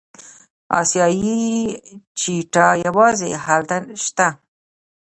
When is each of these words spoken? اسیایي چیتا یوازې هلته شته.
اسیایي 0.79 1.37
چیتا 2.19 2.67
یوازې 2.85 3.31
هلته 3.45 3.75
شته. 4.03 4.27